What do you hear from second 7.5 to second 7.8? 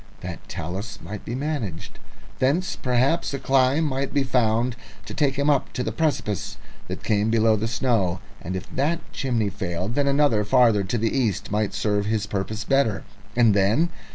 the